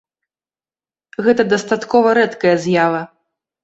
Гэта 1.29 1.47
дастаткова 1.53 2.19
рэдкая 2.23 2.55
з'ява. 2.69 3.09